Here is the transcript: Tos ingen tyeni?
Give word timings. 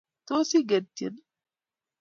Tos 0.27 0.49
ingen 0.57 0.85
tyeni? 0.95 1.21